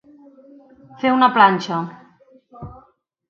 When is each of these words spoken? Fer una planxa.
Fer 1.03 1.11
una 1.17 1.29
planxa. 1.37 1.77